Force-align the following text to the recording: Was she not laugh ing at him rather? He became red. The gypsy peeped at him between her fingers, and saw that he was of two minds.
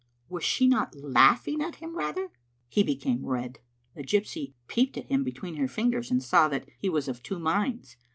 Was 0.29 0.43
she 0.43 0.65
not 0.65 0.95
laugh 0.95 1.47
ing 1.47 1.61
at 1.61 1.75
him 1.75 1.95
rather? 1.95 2.31
He 2.67 2.81
became 2.81 3.23
red. 3.23 3.59
The 3.93 4.01
gypsy 4.01 4.53
peeped 4.67 4.97
at 4.97 5.05
him 5.09 5.23
between 5.23 5.57
her 5.57 5.67
fingers, 5.67 6.09
and 6.09 6.23
saw 6.23 6.47
that 6.47 6.67
he 6.79 6.89
was 6.89 7.07
of 7.07 7.21
two 7.21 7.37
minds. 7.37 7.97